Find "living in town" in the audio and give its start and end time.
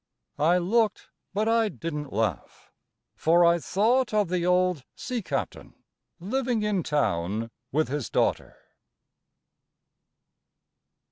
6.19-7.51